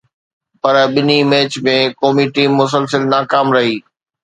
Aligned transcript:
پر 0.61 0.75
ٻئي 0.93 1.17
ميچ 1.29 1.51
۾ 1.65 1.77
قومي 1.99 2.25
ٽيم 2.33 2.51
مسلسل 2.61 3.01
ناڪام 3.13 3.47
رهي. 3.55 3.75